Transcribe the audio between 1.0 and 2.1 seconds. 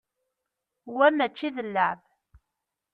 mačči d llεeb.